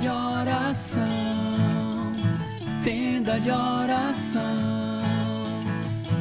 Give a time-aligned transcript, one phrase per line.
[0.00, 1.02] de oração,
[2.82, 5.02] tenda de oração,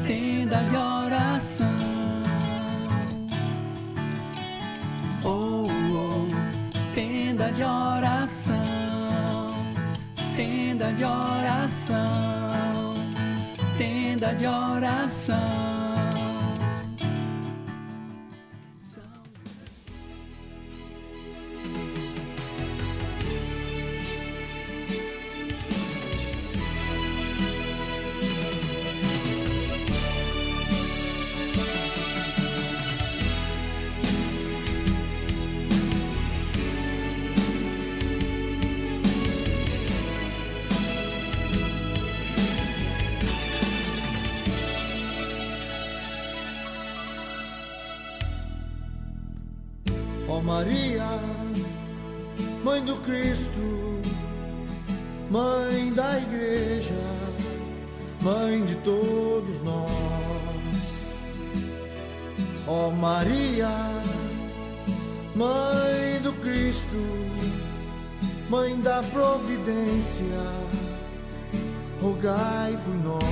[0.05, 1.68] tenda de oração.
[5.23, 8.58] Oh, oh, tenda de oração,
[10.36, 12.95] tenda de oração,
[13.77, 15.69] tenda de oração.
[52.90, 54.02] Do Cristo,
[55.30, 56.95] Mãe da Igreja,
[58.20, 59.90] Mãe de todos nós.
[62.67, 63.70] Ó Maria,
[65.36, 67.06] Mãe do Cristo,
[68.50, 70.26] Mãe da Providência,
[72.02, 73.23] rogai por nós.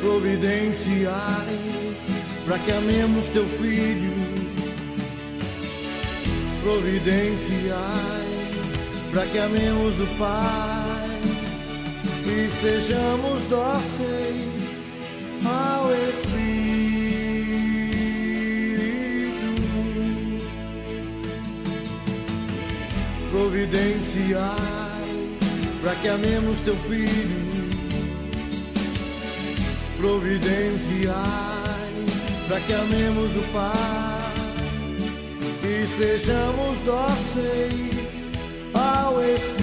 [0.00, 1.58] Providenciai
[2.46, 4.21] para que amemos teu filho.
[6.62, 7.72] Providenciai
[9.10, 11.20] para que amemos o Pai
[12.24, 14.96] e sejamos dóceis
[15.44, 16.52] ao Espírito.
[23.32, 24.40] Providenciai
[25.82, 27.70] para que amemos teu filho.
[29.98, 31.12] Providenciai
[32.46, 34.11] para que amemos o Pai
[35.96, 38.30] sejamos dóceis
[38.74, 39.62] ao Espírito.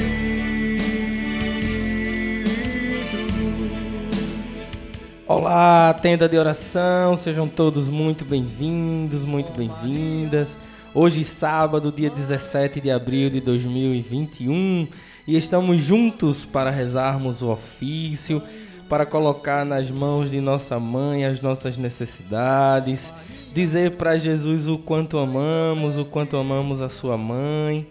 [5.28, 10.58] Olá, tenda de oração, sejam todos muito bem-vindos, muito bem-vindas.
[10.94, 14.88] Hoje, sábado, dia 17 de abril de 2021,
[15.28, 18.42] e estamos juntos para rezarmos o ofício,
[18.90, 23.14] para colocar nas mãos de nossa mãe as nossas necessidades,
[23.54, 27.88] dizer para Jesus o quanto amamos, o quanto amamos a sua mãe.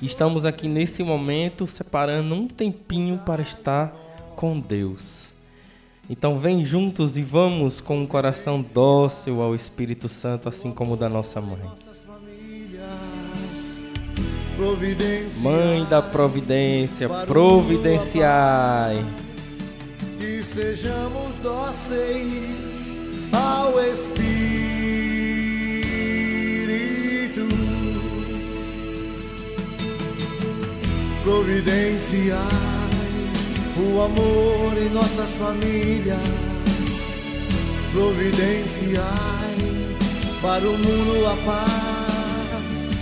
[0.00, 3.92] Estamos aqui nesse momento separando um tempinho para estar
[4.36, 5.32] com Deus.
[6.08, 10.96] Então vem juntos e vamos com um coração dócil ao Espírito Santo, assim como o
[10.96, 11.68] da nossa mãe.
[15.40, 19.04] Mãe da providência, providenciai.
[20.18, 22.96] Que sejamos dóceis
[23.32, 24.27] ao Espírito.
[31.28, 32.38] Providenciai
[33.76, 36.18] o amor em nossas famílias.
[37.92, 39.04] Providenciai
[40.40, 42.96] para o mundo a paz.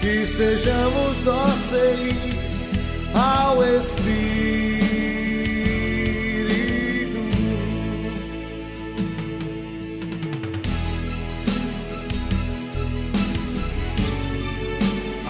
[0.00, 2.16] Que sejamos dóceis
[3.14, 4.55] ao Espírito.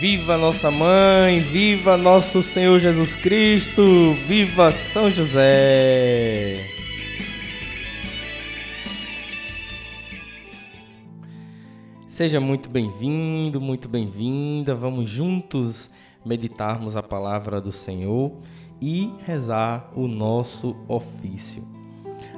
[0.00, 6.64] Viva nossa mãe, viva nosso Senhor Jesus Cristo, viva São José.
[12.06, 14.72] Seja muito bem-vindo, muito bem-vinda.
[14.72, 15.90] Vamos juntos
[16.24, 18.30] meditarmos a palavra do Senhor
[18.80, 21.66] e rezar o nosso ofício.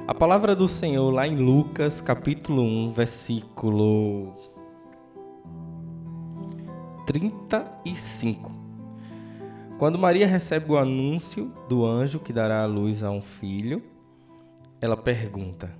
[0.07, 4.50] A palavra do Senhor lá em Lucas, capítulo 1, versículo
[7.05, 8.51] 35.
[9.77, 13.81] Quando Maria recebe o anúncio do anjo que dará à luz a um filho,
[14.79, 15.75] ela pergunta: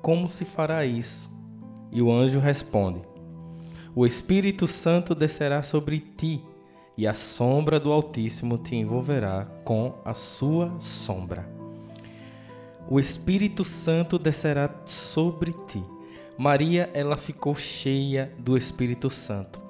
[0.00, 1.28] Como se fará isso?
[1.90, 3.00] E o anjo responde:
[3.94, 6.42] O Espírito Santo descerá sobre ti,
[6.96, 11.48] e a sombra do Altíssimo te envolverá com a sua sombra.
[12.88, 15.82] O Espírito Santo descerá sobre ti.
[16.38, 19.60] Maria, ela ficou cheia do Espírito Santo,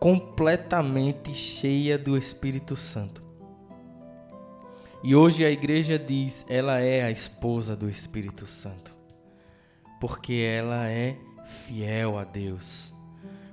[0.00, 3.22] completamente cheia do Espírito Santo.
[5.04, 8.96] E hoje a igreja diz, ela é a esposa do Espírito Santo.
[10.00, 11.18] Porque ela é
[11.66, 12.94] fiel a Deus.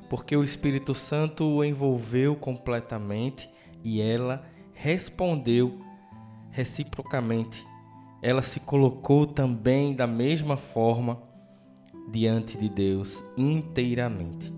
[0.10, 3.50] Porque o Espírito Santo o envolveu completamente
[3.84, 5.82] e ela respondeu
[6.50, 7.68] reciprocamente.
[8.22, 11.22] Ela se colocou também da mesma forma
[12.10, 14.54] diante de Deus inteiramente.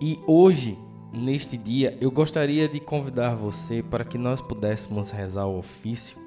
[0.00, 0.78] E hoje,
[1.14, 6.18] neste dia, eu gostaria de convidar você para que nós pudéssemos rezar o ofício,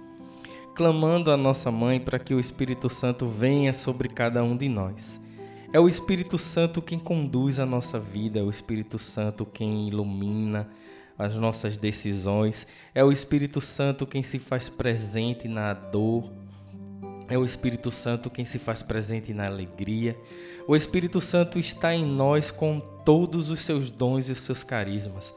[0.75, 5.19] clamando a nossa mãe para que o Espírito Santo venha sobre cada um de nós.
[5.73, 10.69] É o Espírito Santo quem conduz a nossa vida, é o Espírito Santo quem ilumina
[11.17, 16.31] as nossas decisões, é o Espírito Santo quem se faz presente na dor,
[17.29, 20.17] é o Espírito Santo quem se faz presente na alegria.
[20.67, 25.33] O Espírito Santo está em nós com todos os seus dons e os seus carismas.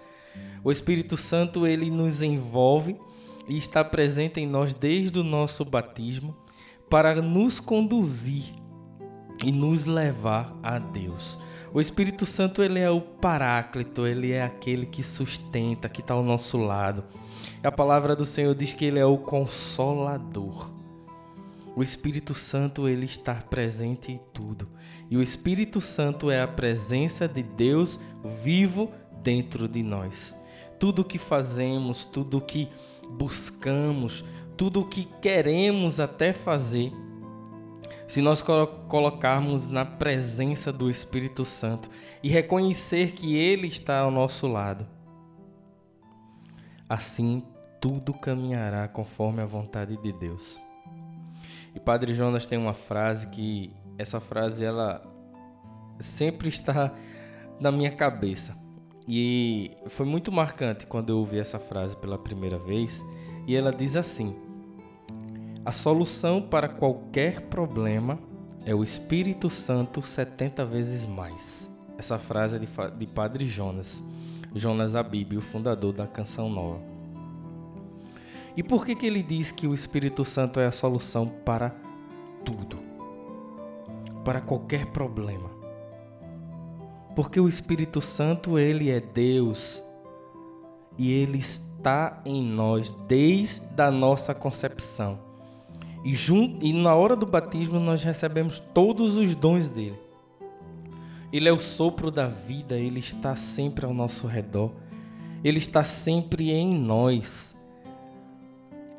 [0.63, 2.97] O Espírito Santo ele nos envolve
[3.49, 6.37] e está presente em nós desde o nosso batismo
[6.89, 8.55] para nos conduzir
[9.45, 11.39] e nos levar a Deus.
[11.73, 16.23] O Espírito Santo ele é o paráclito, ele é aquele que sustenta, que está ao
[16.23, 17.05] nosso lado.
[17.63, 20.80] A palavra do Senhor diz que ele é o consolador.
[21.77, 24.69] O Espírito Santo ele está presente em tudo.
[25.09, 28.01] E o Espírito Santo é a presença de Deus
[28.43, 30.35] vivo dentro de nós.
[30.79, 32.69] Tudo o que fazemos, tudo o que
[33.11, 34.25] buscamos,
[34.57, 36.93] tudo o que queremos até fazer,
[38.07, 41.89] se nós colocarmos na presença do Espírito Santo
[42.23, 44.87] e reconhecer que Ele está ao nosso lado,
[46.89, 47.45] assim
[47.81, 50.59] tudo caminhará conforme a vontade de Deus.
[51.85, 55.03] Padre Jonas tem uma frase que essa frase ela
[55.99, 56.93] sempre está
[57.61, 58.57] na minha cabeça.
[59.07, 63.03] E foi muito marcante quando eu ouvi essa frase pela primeira vez,
[63.47, 64.37] e ela diz assim:
[65.65, 68.19] A solução para qualquer problema
[68.65, 71.69] é o Espírito Santo 70 vezes mais.
[71.99, 72.69] Essa frase é de,
[72.99, 74.03] de Padre Jonas,
[74.55, 76.90] Jonas Abib, o fundador da Canção Nova.
[78.57, 81.75] E por que, que ele diz que o Espírito Santo é a solução para
[82.45, 82.79] tudo?
[84.25, 85.51] Para qualquer problema.
[87.15, 89.83] Porque o Espírito Santo, ele é Deus
[90.99, 95.19] e ele está em nós desde a nossa concepção.
[96.05, 99.99] E, junto, e na hora do batismo nós recebemos todos os dons dele.
[101.33, 104.73] Ele é o sopro da vida, ele está sempre ao nosso redor.
[105.45, 107.57] Ele está sempre em nós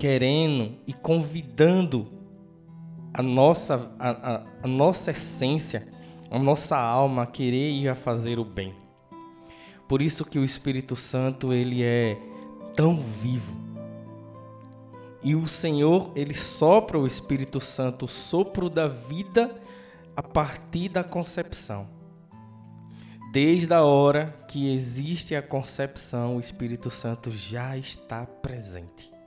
[0.01, 2.07] querendo e convidando
[3.13, 5.87] a nossa, a, a, a nossa essência,
[6.31, 8.73] a nossa alma a querer ir a fazer o bem.
[9.87, 12.17] Por isso que o Espírito Santo ele é
[12.75, 13.55] tão vivo.
[15.21, 19.55] E o Senhor, ele sopra o Espírito Santo, o sopro da vida
[20.15, 21.87] a partir da concepção.
[23.31, 29.20] Desde a hora que existe a concepção, o Espírito Santo já está presente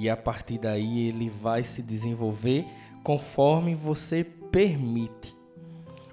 [0.00, 2.64] e a partir daí ele vai se desenvolver
[3.04, 5.36] conforme você permite.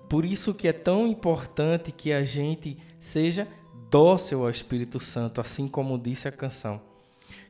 [0.09, 3.47] Por isso que é tão importante que a gente seja
[3.89, 6.81] dócil ao Espírito Santo, assim como disse a canção.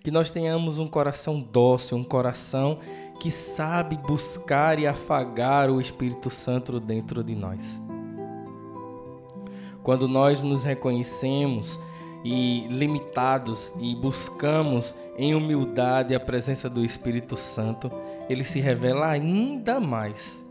[0.04, 2.80] Que nós tenhamos um coração dócil, um coração
[3.20, 7.82] que sabe buscar e afagar o Espírito Santo dentro de nós.
[9.82, 11.80] Quando nós nos reconhecemos
[12.24, 17.92] e limitados e buscamos em humildade a presença do Espírito Santo,
[18.30, 20.44] ele se revela ainda mais.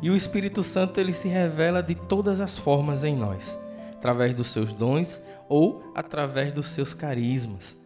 [0.00, 3.58] E o Espírito Santo ele se revela de todas as formas em nós,
[3.92, 7.76] através dos seus dons ou através dos seus carismas.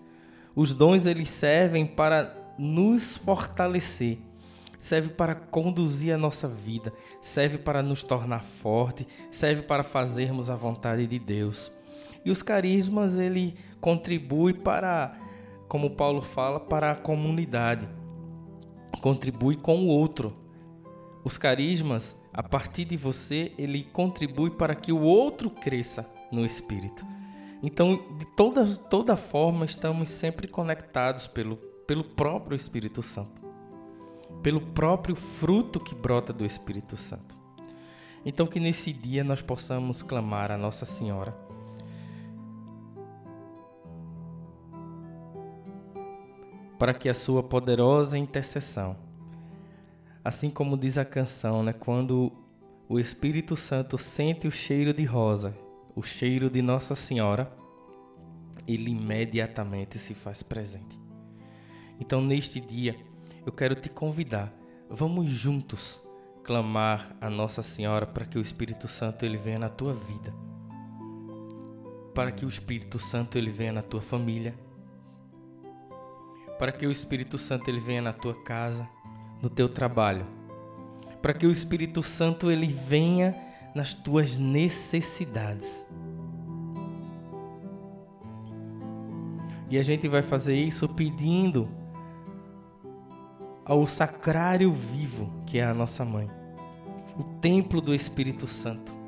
[0.55, 4.19] Os dons eles servem para nos fortalecer,
[4.79, 10.57] serve para conduzir a nossa vida, serve para nos tornar forte, serve para fazermos a
[10.57, 11.71] vontade de Deus.
[12.25, 15.17] E os carismas ele contribui para,
[15.71, 17.89] como Paulo fala, para a comunidade.
[19.01, 20.37] Contribui com o outro.
[21.23, 27.07] Os carismas, a partir de você, ele contribui para que o outro cresça no espírito.
[27.63, 33.41] Então, de toda, toda forma, estamos sempre conectados pelo, pelo próprio Espírito Santo,
[34.43, 37.39] pelo próprio fruto que brota do Espírito Santo.
[38.27, 41.49] Então, que nesse dia nós possamos clamar a Nossa Senhora
[46.81, 48.97] para que a sua poderosa intercessão,
[50.25, 52.33] assim como diz a canção, né, quando
[52.89, 55.55] o Espírito Santo sente o cheiro de rosa,
[55.95, 57.55] o cheiro de Nossa Senhora,
[58.67, 60.99] ele imediatamente se faz presente.
[62.01, 62.97] Então, neste dia,
[63.45, 64.51] eu quero te convidar,
[64.89, 66.01] vamos juntos
[66.43, 70.33] clamar a Nossa Senhora para que o Espírito Santo ele venha na tua vida.
[72.15, 74.55] Para que o Espírito Santo ele venha na tua família.
[76.61, 78.87] Para que o Espírito Santo ele venha na tua casa,
[79.41, 80.27] no teu trabalho.
[81.23, 83.35] Para que o Espírito Santo ele venha
[83.75, 85.87] nas tuas necessidades.
[89.71, 91.67] E a gente vai fazer isso pedindo
[93.65, 96.29] ao sacrário vivo, que é a nossa mãe,
[97.17, 99.00] o templo do Espírito Santo.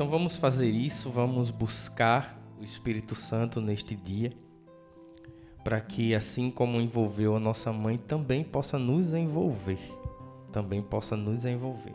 [0.00, 4.32] Então vamos fazer isso, vamos buscar o Espírito Santo neste dia,
[5.62, 9.78] para que assim como envolveu a nossa mãe, também possa nos envolver,
[10.50, 11.94] também possa nos envolver.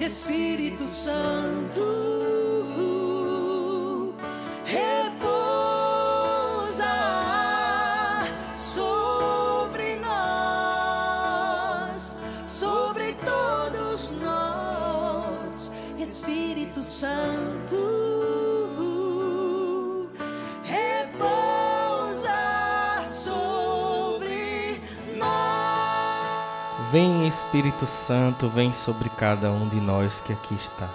[0.00, 2.19] Espírito Santo.
[26.90, 30.90] Vem Espírito Santo, vem sobre cada um de nós que aqui está.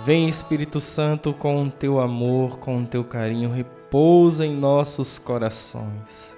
[0.00, 6.36] Vem Espírito Santo com o teu amor, com o teu carinho, repousa em nossos corações.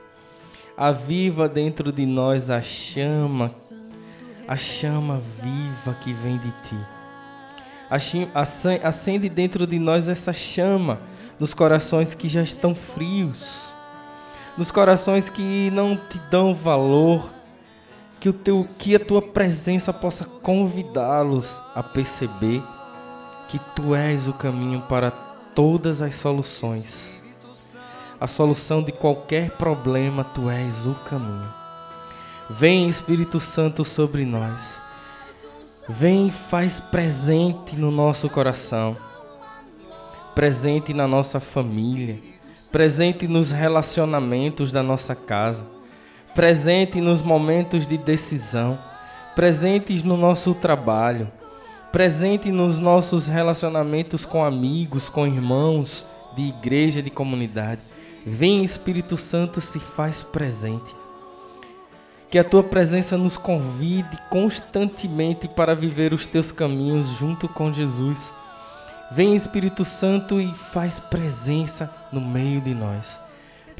[0.76, 3.50] Aviva dentro de nós a chama,
[4.46, 6.76] a chama viva que vem de ti.
[8.84, 11.00] Acende dentro de nós essa chama
[11.38, 13.72] nos corações que já estão frios,
[14.58, 17.39] nos corações que não te dão valor,
[18.20, 22.62] que, o teu, que a tua presença possa convidá-los a perceber
[23.48, 27.20] que tu és o caminho para todas as soluções.
[28.20, 31.48] A solução de qualquer problema, tu és o caminho.
[32.50, 34.82] Vem Espírito Santo sobre nós.
[35.88, 38.96] Vem e faz presente no nosso coração,
[40.34, 42.20] presente na nossa família,
[42.70, 45.64] presente nos relacionamentos da nossa casa,
[46.34, 48.78] presente nos momentos de decisão,
[49.34, 51.30] presentes no nosso trabalho,
[51.90, 57.80] presente nos nossos relacionamentos com amigos, com irmãos de igreja, de comunidade.
[58.24, 60.94] Vem Espírito Santo, se faz presente.
[62.30, 68.32] Que a tua presença nos convide constantemente para viver os teus caminhos junto com Jesus.
[69.10, 73.18] Vem Espírito Santo e faz presença no meio de nós.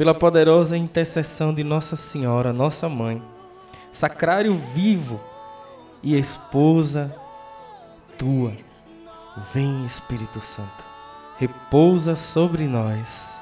[0.01, 3.23] Pela poderosa intercessão de Nossa Senhora, nossa mãe,
[3.93, 5.21] sacrário vivo
[6.03, 7.15] e esposa
[8.17, 8.51] tua.
[9.53, 10.87] Vem Espírito Santo,
[11.37, 13.40] repousa sobre nós.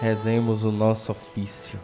[0.00, 1.78] Rezemos o nosso ofício.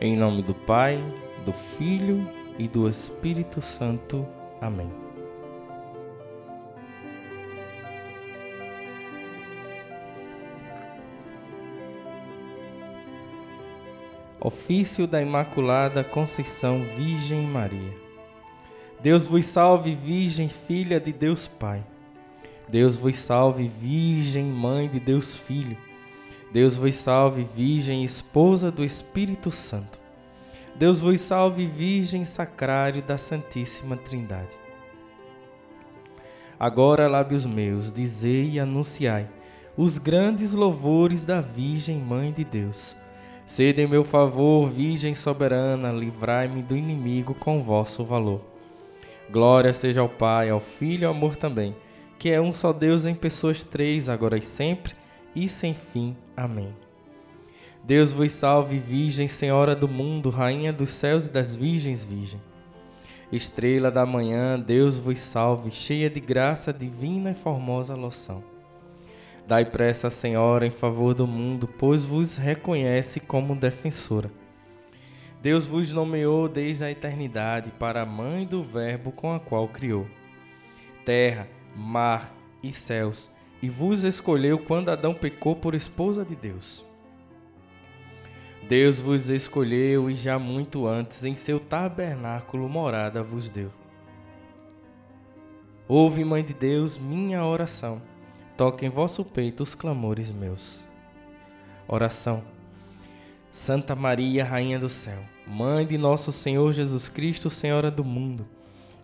[0.00, 1.02] Em nome do Pai,
[1.44, 2.24] do Filho
[2.56, 4.24] e do Espírito Santo.
[4.60, 5.09] Amém.
[14.42, 17.94] Ofício da Imaculada Conceição Virgem Maria.
[18.98, 21.84] Deus vos salve, Virgem, filha de Deus Pai.
[22.66, 25.76] Deus vos salve, Virgem, mãe de Deus Filho.
[26.50, 30.00] Deus vos salve, Virgem, esposa do Espírito Santo.
[30.74, 34.56] Deus vos salve, Virgem Sacrário da Santíssima Trindade.
[36.58, 39.28] Agora, lábios meus, dizei e anunciai
[39.76, 42.96] os grandes louvores da Virgem Mãe de Deus.
[43.50, 48.40] Sede em meu favor, Virgem soberana, livrai-me do inimigo com vosso valor.
[49.28, 51.74] Glória seja ao Pai, ao Filho e ao amor também,
[52.16, 54.94] que é um só Deus em pessoas três, agora e sempre,
[55.34, 56.16] e sem fim.
[56.36, 56.72] Amém.
[57.82, 62.40] Deus vos salve, Virgem, Senhora do mundo, Rainha dos céus e das virgens, Virgem.
[63.32, 68.44] Estrela da manhã, Deus vos salve, cheia de graça divina e formosa loção.
[69.50, 74.30] Dai pressa, Senhora, em favor do mundo, pois vos reconhece como defensora.
[75.42, 80.06] Deus vos nomeou desde a eternidade para a mãe do Verbo com a qual criou
[81.04, 83.28] terra, mar e céus,
[83.60, 86.86] e vos escolheu quando Adão pecou por esposa de Deus.
[88.68, 93.72] Deus vos escolheu e já muito antes em seu tabernáculo morada vos deu.
[95.88, 98.00] Ouve, Mãe de Deus, minha oração,
[98.60, 100.84] toque em vosso peito os clamores meus.
[101.88, 102.42] Oração.
[103.50, 108.46] Santa Maria, Rainha do Céu, Mãe de nosso Senhor Jesus Cristo, Senhora do mundo,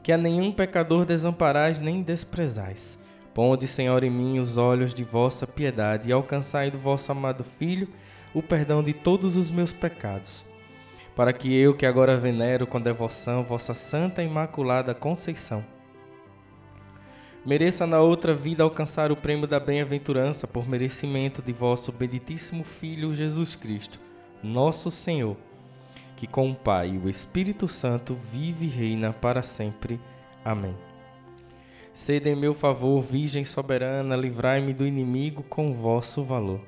[0.02, 2.98] que a nenhum pecador desamparais nem desprezais.
[3.32, 7.88] Ponde, Senhor, em mim os olhos de vossa piedade e alcançai do vosso amado Filho
[8.34, 10.44] o perdão de todos os meus pecados,
[11.16, 15.64] para que eu, que agora venero com devoção vossa Santa Imaculada Conceição,
[17.46, 23.14] mereça na outra vida alcançar o prêmio da bem-aventurança por merecimento de vosso benditíssimo Filho
[23.14, 24.00] Jesus Cristo,
[24.42, 25.36] nosso Senhor,
[26.16, 30.00] que com o Pai e o Espírito Santo vive e reina para sempre.
[30.44, 30.76] Amém.
[31.92, 36.60] Sede em meu favor, Virgem soberana, livrai-me do inimigo com vosso valor.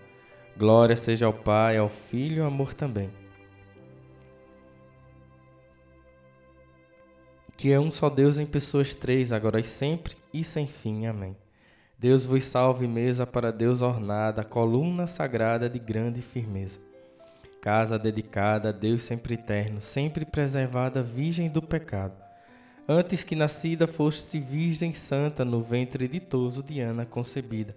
[0.56, 3.10] Glória seja ao Pai, ao Filho e ao amor também.
[7.58, 11.06] Que é um só Deus em pessoas três, agora e sempre e sem fim.
[11.06, 11.36] Amém.
[11.98, 16.78] Deus vos salve, mesa para Deus ornada, coluna sagrada de grande firmeza.
[17.60, 22.14] Casa dedicada a Deus sempre eterno, sempre preservada, virgem do pecado.
[22.88, 27.74] Antes que nascida foste virgem santa, no ventre ditoso de Ana concebida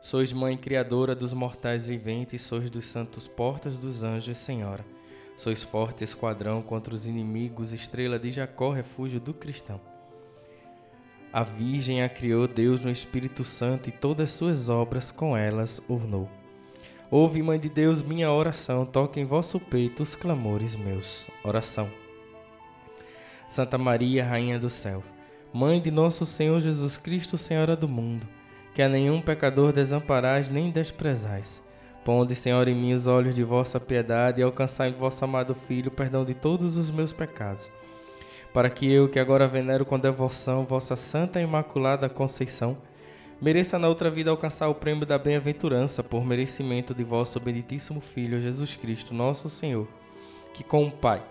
[0.00, 4.84] Sois mãe criadora dos mortais viventes, sois dos santos portas dos anjos, Senhora.
[5.36, 9.80] Sois forte esquadrão contra os inimigos, estrela de Jacó, refúgio do cristão.
[11.32, 16.30] A Virgem a criou Deus no Espírito Santo e todas suas obras com elas ornou.
[17.10, 21.26] Ouve, Mãe de Deus, minha oração, toque em vosso peito os clamores meus.
[21.42, 21.90] Oração.
[23.48, 25.02] Santa Maria, Rainha do Céu,
[25.52, 28.28] Mãe de nosso Senhor Jesus Cristo, Senhora do mundo,
[28.72, 31.63] que a nenhum pecador desamparais nem desprezais.
[32.04, 35.88] Ponde, Senhor, em mim os olhos de vossa piedade e alcançai em vosso amado Filho
[35.88, 37.72] o perdão de todos os meus pecados.
[38.52, 42.76] Para que eu, que agora venero com devoção vossa santa e imaculada Conceição,
[43.40, 48.38] mereça na outra vida alcançar o prêmio da bem-aventurança por merecimento de vosso benditíssimo Filho
[48.38, 49.88] Jesus Cristo, nosso Senhor,
[50.52, 51.22] que com o Pai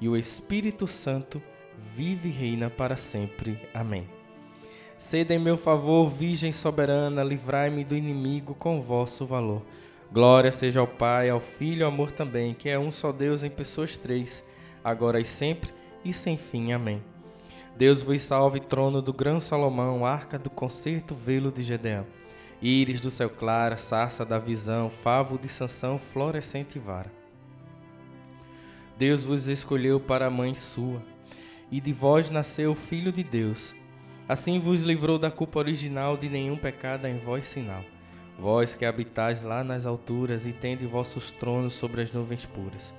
[0.00, 1.40] e o Espírito Santo
[1.94, 3.60] vive e reina para sempre.
[3.72, 4.08] Amém.
[4.98, 9.62] Sede em meu favor, Virgem soberana, livrai-me do inimigo com vosso valor.
[10.16, 13.42] Glória seja ao Pai, ao Filho e ao amor também, que é um só Deus
[13.42, 14.48] em pessoas três,
[14.82, 15.68] agora e sempre
[16.02, 16.72] e sem fim.
[16.72, 17.04] Amém.
[17.76, 22.06] Deus vos salve, trono do grão Salomão, arca do concerto, velo de Gedeão.
[22.62, 27.12] Íris do céu clara, sarça da visão, favo de Sansão, florescente vara.
[28.96, 31.02] Deus vos escolheu para a mãe sua,
[31.70, 33.74] e de vós nasceu o Filho de Deus
[34.26, 37.84] Assim vos livrou da culpa original de nenhum pecado em vós sinal.
[38.38, 42.92] Vós que habitais lá nas alturas e tende vossos tronos sobre as nuvens puras.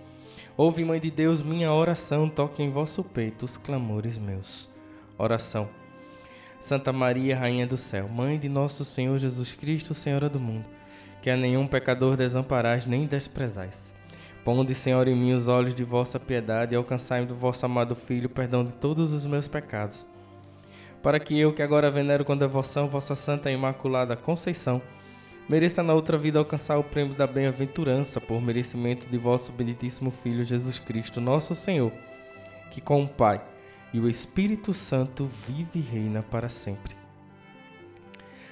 [0.56, 4.68] Ouve, Mãe de Deus, minha oração, toque em vosso peito os clamores meus.
[5.18, 5.70] Oração.
[6.60, 10.66] Santa Maria, Rainha do Céu, Mãe de nosso Senhor Jesus Cristo, Senhora do mundo,
[11.22, 13.94] que a nenhum pecador desamparais nem desprezais.
[14.44, 18.30] Ponde, Senhor, em mim os olhos de vossa piedade e alcançai do vosso amado Filho
[18.30, 20.08] perdão de todos os meus pecados
[21.02, 24.82] para que eu, que agora venero com devoção vossa Santa e Imaculada Conceição,
[25.50, 30.44] mereça na outra vida alcançar o prêmio da bem-aventurança por merecimento de vosso benditíssimo Filho
[30.44, 31.92] Jesus Cristo, nosso Senhor,
[32.70, 33.42] que com o Pai
[33.94, 36.96] e o Espírito Santo vive e reina para sempre.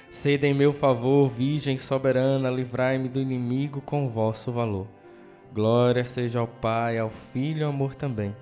[0.08, 4.86] Sede em meu favor, Virgem soberana, livrai-me do inimigo com vosso valor.
[5.52, 8.34] Glória seja ao Pai, ao Filho e ao amor também,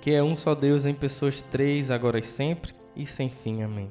[0.00, 3.62] que é um só Deus em pessoas três, agora e sempre, e sem fim.
[3.62, 3.90] Amém.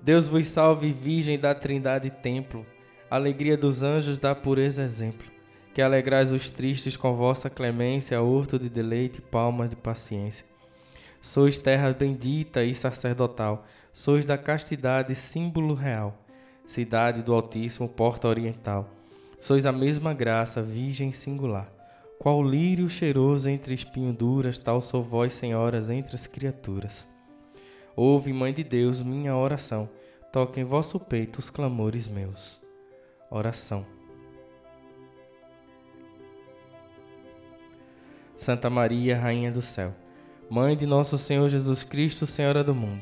[0.00, 2.64] Deus vos salve, Virgem da Trindade Templo,
[3.14, 5.26] alegria dos anjos da pureza exemplo,
[5.74, 10.46] que alegrais os tristes com vossa clemência, horto de deleite, palma de paciência.
[11.20, 16.24] Sois terra bendita e sacerdotal, sois da castidade símbolo real,
[16.66, 18.88] cidade do Altíssimo, porta oriental.
[19.38, 21.70] Sois a mesma graça, virgem singular.
[22.18, 27.06] Qual lírio cheiroso entre espinho duras, tal sou vós, senhoras, entre as criaturas.
[27.94, 29.86] Ouve, Mãe de Deus, minha oração,
[30.32, 32.61] toque em vosso peito os clamores meus.
[33.34, 33.86] Oração.
[38.36, 39.94] Santa Maria, Rainha do Céu,
[40.50, 43.00] Mãe de nosso Senhor Jesus Cristo, Senhora do mundo,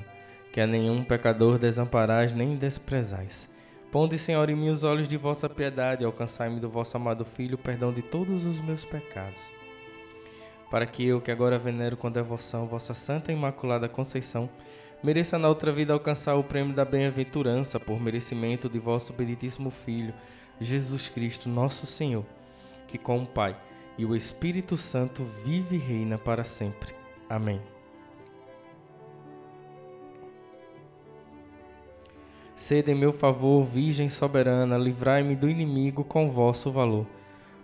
[0.52, 3.50] que a nenhum pecador desamparais nem desprezais.
[3.90, 7.56] Ponde, Senhor, em mim os olhos de vossa piedade e alcançai-me do vosso amado Filho
[7.56, 9.50] o perdão de todos os meus pecados.
[10.70, 14.48] Para que eu, que agora venero com devoção vossa Santa Imaculada Conceição,
[15.02, 20.14] mereça na outra vida alcançar o prêmio da bem-aventurança por merecimento de vosso benditíssimo Filho,
[20.60, 22.24] Jesus Cristo, nosso Senhor,
[22.86, 23.56] que com o Pai
[23.96, 26.94] e o Espírito Santo vive e reina para sempre.
[27.28, 27.60] Amém.
[32.54, 37.06] Sede em meu favor, Virgem soberana, livrai-me do inimigo com vosso valor.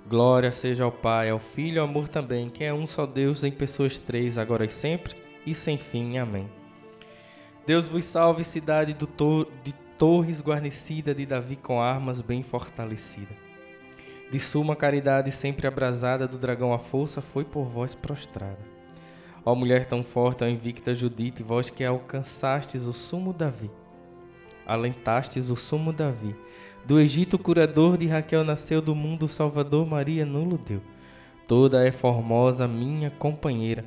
[0.09, 3.45] Glória seja ao Pai, ao Filho e ao amor também, que é um só Deus
[3.45, 6.17] em pessoas três, agora e sempre, e sem fim.
[6.17, 6.49] Amém.
[7.67, 13.35] Deus vos salve, cidade de torres guarnecida de Davi com armas bem fortalecida.
[14.31, 18.59] De suma caridade sempre abrasada do dragão a força foi por vós prostrada.
[19.45, 23.71] Ó mulher tão forte, ó invicta Judite, vós que alcançastes o sumo Davi
[24.67, 26.35] alentastes o sumo Davi.
[26.85, 30.83] Do Egito, curador de Raquel nasceu, do mundo Salvador Maria nulo deu.
[31.47, 33.85] Toda é formosa, minha companheira,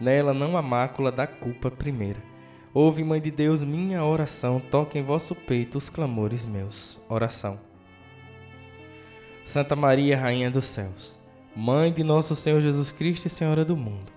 [0.00, 2.20] nela não há mácula da culpa primeira.
[2.74, 7.00] Ouve, Mãe de Deus, minha oração, toque em vosso peito os clamores meus.
[7.08, 7.58] Oração.
[9.44, 11.18] Santa Maria, Rainha dos céus,
[11.54, 14.12] Mãe de nosso Senhor Jesus Cristo e Senhora do mundo,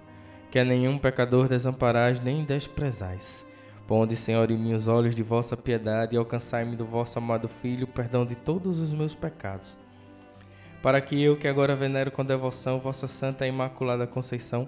[0.49, 3.45] que a nenhum pecador desamparais nem desprezais
[3.87, 7.85] Ponde, Senhor, em mim os olhos de vossa piedade e alcançai-me do vosso amado Filho
[7.85, 9.77] o perdão de todos os meus pecados.
[10.83, 14.67] Para que eu, que agora venero com devoção vossa Santa e Imaculada Conceição,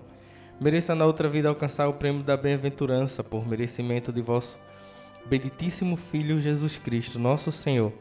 [0.60, 4.58] mereça na outra vida alcançar o prêmio da bem-aventurança por merecimento de vosso
[5.26, 7.93] benditíssimo Filho Jesus Cristo, nosso Senhor,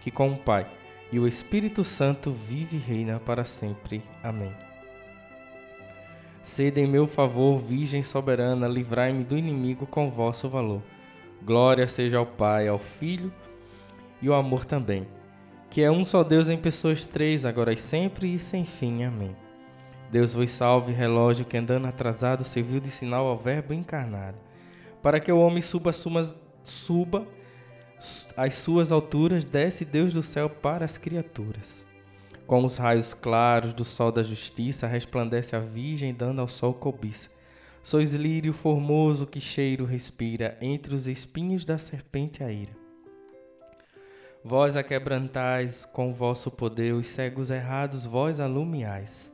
[0.00, 0.66] que com o Pai
[1.12, 4.02] e o Espírito Santo vive e reina para sempre.
[4.22, 4.52] Amém.
[6.42, 10.82] Sede em meu favor, Virgem soberana, livrai-me do inimigo com vosso valor.
[11.42, 13.32] Glória seja ao Pai, ao Filho
[14.22, 15.06] e ao amor também,
[15.68, 19.04] que é um só Deus em pessoas três, agora e sempre e sem fim.
[19.04, 19.36] Amém.
[20.10, 24.36] Deus vos salve, relógio que andando atrasado serviu de sinal ao Verbo encarnado,
[25.00, 27.26] para que o homem suba, sumas, suba
[28.36, 31.84] às suas alturas, desce Deus do céu para as criaturas.
[32.44, 37.30] Com os raios claros do sol da justiça, resplandece a Virgem, dando ao sol cobiça.
[37.80, 42.72] Sois lírio formoso que cheiro respira, entre os espinhos da serpente a ira.
[44.42, 49.32] Vós quebrantais com vosso poder, os cegos errados vós alumiais.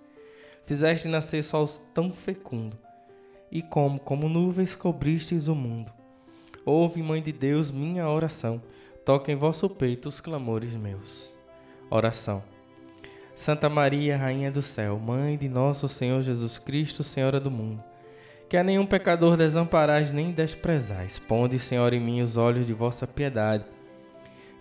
[0.67, 2.77] Fizeste nascer sol tão fecundo,
[3.51, 5.93] e como, como nuvens cobristes o mundo.
[6.65, 8.61] Ouve, Mãe de Deus, minha oração,
[9.05, 11.33] toque em vosso peito os clamores meus.
[11.89, 12.43] Oração.
[13.35, 17.83] Santa Maria, Rainha do Céu, Mãe de nosso Senhor Jesus Cristo, Senhora do mundo,
[18.49, 21.19] que a nenhum pecador desamparais nem desprezais.
[21.19, 23.65] Ponde, Senhor, em mim os olhos de vossa piedade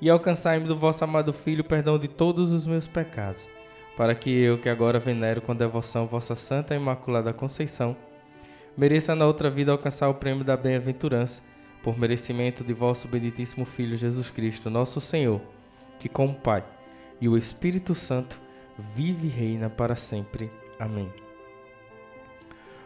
[0.01, 3.49] e alcançai-me do vosso amado Filho perdão de todos os meus pecados,
[3.95, 7.95] para que eu, que agora venero com devoção vossa Santa Imaculada Conceição,
[8.77, 11.41] mereça na outra vida alcançar o prêmio da bem-aventurança,
[11.81, 15.39] por merecimento de vosso benditíssimo Filho Jesus Cristo, nosso Senhor,
[15.99, 16.65] que com o Pai
[17.21, 18.41] e o Espírito Santo
[18.93, 20.51] vive e reina para sempre.
[20.79, 21.12] Amém.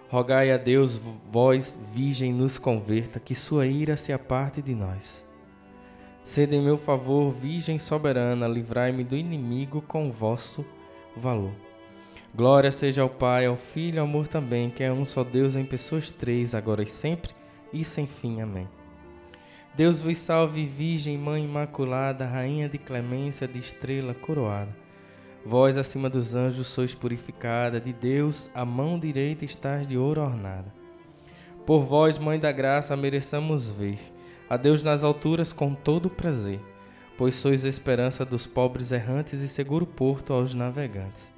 [0.09, 5.25] Rogai a Deus, vós, Virgem, nos converta, que sua ira se aparte de nós.
[6.23, 10.65] Sede em meu favor, Virgem soberana, livrai-me do inimigo com vosso
[11.19, 11.51] valor.
[12.33, 15.55] Glória seja ao Pai, ao Filho e ao amor também, que é um só Deus
[15.55, 17.31] em pessoas três, agora e sempre,
[17.73, 18.41] e sem fim.
[18.41, 18.67] Amém.
[19.75, 24.75] Deus vos salve, Virgem, Mãe Imaculada, Rainha de clemência, de estrela coroada.
[25.45, 30.73] Vós, acima dos anjos, sois purificada, de Deus, a mão direita estás de ouro ornada.
[31.65, 33.97] Por vós, Mãe da Graça, mereçamos ver
[34.49, 36.59] a Deus nas alturas com todo prazer,
[37.19, 41.29] pois sois esperança dos pobres errantes e seguro porto aos navegantes.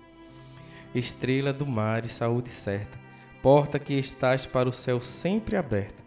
[0.94, 3.00] Estrela do mar e saúde certa,
[3.42, 6.04] porta que estás para o céu sempre aberta.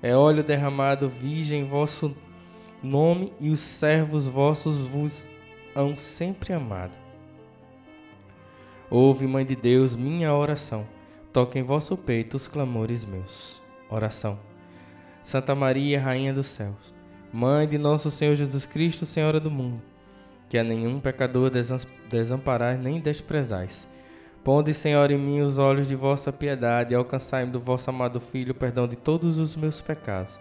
[0.00, 2.16] É óleo derramado, virgem, vosso
[2.80, 5.28] nome e os servos vossos vos
[5.74, 6.96] hão sempre amado.
[8.88, 10.86] Ouve, Mãe de Deus, minha oração.
[11.32, 13.60] Toque em vosso peito os clamores meus.
[13.90, 14.38] Oração.
[15.20, 16.94] Santa Maria, Rainha dos céus,
[17.32, 19.80] Mãe de nosso Senhor Jesus Cristo, Senhora do mundo,
[20.48, 21.48] que a nenhum pecador
[22.10, 23.86] desamparais nem desprezais.
[24.42, 28.50] Ponde, Senhor, em mim os olhos de vossa piedade e alcançai-me do vosso amado Filho
[28.50, 30.40] o perdão de todos os meus pecados,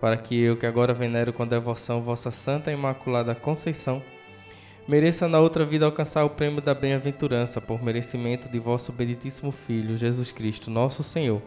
[0.00, 4.00] para que eu, que agora venero com devoção vossa Santa e Imaculada Conceição,
[4.86, 9.96] mereça na outra vida alcançar o prêmio da bem-aventurança por merecimento de vosso benditíssimo Filho,
[9.96, 11.42] Jesus Cristo, nosso Senhor,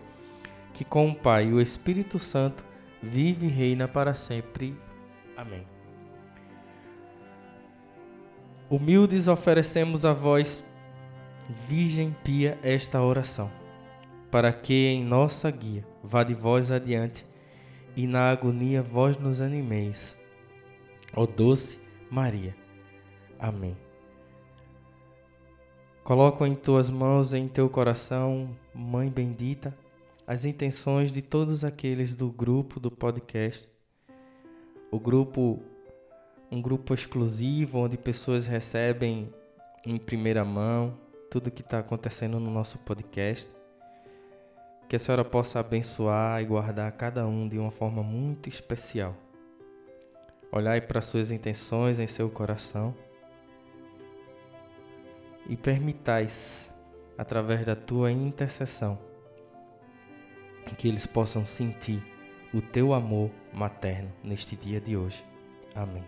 [0.74, 2.68] que com o Pai e o Espírito Santo
[3.02, 4.76] vive e reina para sempre.
[5.36, 5.66] Amém.
[8.70, 10.64] Humildes oferecemos a vós,
[11.68, 13.52] Virgem Pia, esta oração,
[14.30, 17.26] para que em nossa guia vá de vós adiante
[17.96, 20.18] e na agonia vós nos animeis.
[21.16, 21.80] Ó doce
[22.12, 22.56] Maria
[23.40, 23.78] Amém.
[26.04, 29.76] Coloco em tuas mãos, em teu coração, Mãe bendita,
[30.30, 33.68] as intenções de todos aqueles do grupo do podcast.
[34.92, 35.60] O grupo,
[36.52, 39.34] um grupo exclusivo onde pessoas recebem
[39.84, 40.96] em primeira mão
[41.32, 43.50] tudo que está acontecendo no nosso podcast.
[44.88, 49.16] Que a senhora possa abençoar e guardar cada um de uma forma muito especial.
[50.52, 52.94] Olhai para suas intenções em seu coração
[55.48, 56.70] e permitais,
[57.18, 59.09] através da tua intercessão,
[60.76, 62.04] que eles possam sentir
[62.54, 65.24] o teu amor materno neste dia de hoje.
[65.76, 66.04] Amém.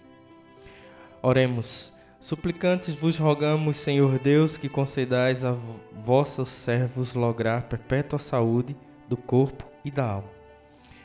[1.21, 1.93] Oremos.
[2.19, 5.57] Suplicantes vos rogamos, Senhor Deus, que concedais a
[6.03, 8.75] vossos servos lograr perpétua saúde
[9.09, 10.29] do corpo e da alma.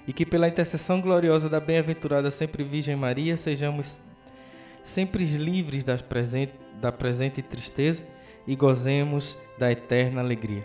[0.07, 4.03] E que pela intercessão gloriosa da bem-aventurada sempre Virgem Maria sejamos
[4.85, 8.03] sempre livres das presente, da presente tristeza
[8.47, 10.65] e gozemos da eterna alegria.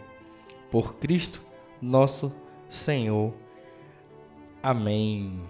[0.69, 1.41] Por Cristo,
[1.82, 2.32] nosso
[2.72, 3.34] Senhor.
[4.64, 5.42] Amém.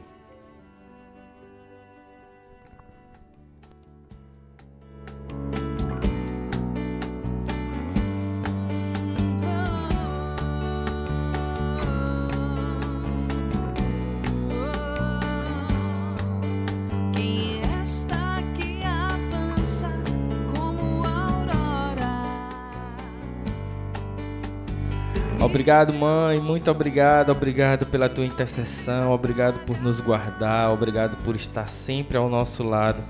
[25.41, 26.39] Obrigado, mãe.
[26.39, 27.31] Muito obrigado.
[27.31, 29.11] Obrigado pela tua intercessão.
[29.11, 30.71] Obrigado por nos guardar.
[30.71, 33.03] Obrigado por estar sempre ao nosso lado.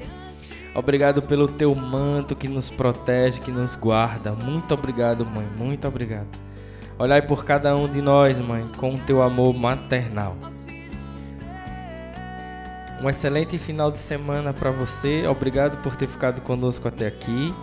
[0.73, 4.31] Obrigado pelo teu manto que nos protege, que nos guarda.
[4.31, 5.45] Muito obrigado, mãe.
[5.57, 6.29] Muito obrigado.
[6.97, 10.37] Olhai por cada um de nós, mãe, com o teu amor maternal.
[13.01, 15.27] Um excelente final de semana para você.
[15.27, 17.53] Obrigado por ter ficado conosco até aqui.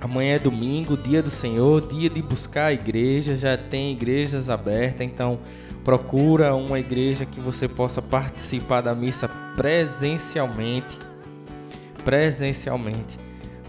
[0.00, 5.04] Amanhã é domingo, dia do Senhor, dia de buscar a igreja, já tem igrejas abertas,
[5.04, 5.40] então
[5.82, 10.98] procura uma igreja que você possa participar da missa presencialmente.
[12.04, 13.18] Presencialmente.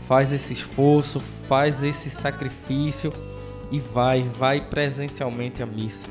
[0.08, 3.12] Faz esse esforço, faz esse sacrifício
[3.72, 6.08] e vai, vai presencialmente à missa,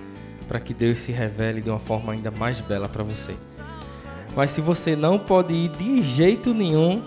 [0.48, 3.36] para que Deus se revele de uma forma ainda mais bela para você.
[4.34, 7.02] Mas se você não pode ir de jeito nenhum,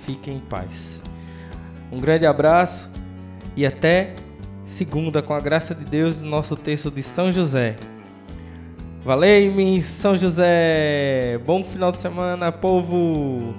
[0.00, 1.02] fique em paz.
[1.90, 2.90] Um grande abraço
[3.56, 4.14] e até
[4.64, 7.76] segunda, com a graça de Deus, nosso texto de São José.
[9.04, 11.38] Valeu-me, São José!
[11.46, 13.54] Bom final de semana, povo!